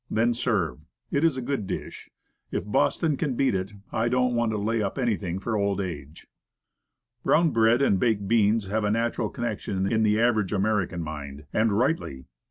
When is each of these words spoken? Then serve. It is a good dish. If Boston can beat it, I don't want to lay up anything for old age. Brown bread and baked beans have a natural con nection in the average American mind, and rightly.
Then 0.09 0.33
serve. 0.33 0.79
It 1.11 1.23
is 1.23 1.37
a 1.37 1.43
good 1.43 1.67
dish. 1.67 2.09
If 2.49 2.65
Boston 2.65 3.17
can 3.17 3.35
beat 3.35 3.53
it, 3.53 3.73
I 3.91 4.09
don't 4.09 4.33
want 4.33 4.51
to 4.51 4.57
lay 4.57 4.81
up 4.81 4.97
anything 4.97 5.37
for 5.37 5.55
old 5.55 5.79
age. 5.79 6.25
Brown 7.23 7.51
bread 7.51 7.83
and 7.83 7.99
baked 7.99 8.27
beans 8.27 8.65
have 8.65 8.83
a 8.83 8.89
natural 8.89 9.29
con 9.29 9.45
nection 9.45 9.91
in 9.91 10.01
the 10.01 10.19
average 10.19 10.53
American 10.53 11.03
mind, 11.03 11.45
and 11.53 11.71
rightly. 11.77 12.25